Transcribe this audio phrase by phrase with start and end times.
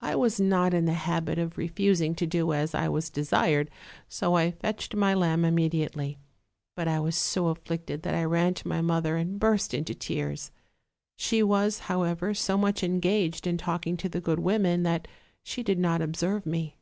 [0.00, 3.70] I was not in the habit of refusing to do as I was desired,
[4.08, 6.18] so 1 fetched my lamb immediately;
[6.74, 10.50] but I was so afflicted that I ran to iny mother and burst into tears:
[11.14, 15.06] she was, however, so much engaged in talk ing to the good women that
[15.44, 16.74] she did not observe me.